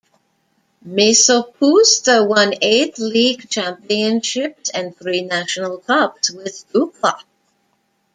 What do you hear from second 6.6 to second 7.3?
Dukla.